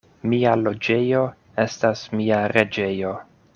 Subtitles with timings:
[0.29, 1.21] Mia loĝejo
[1.65, 3.15] estas mia reĝejo.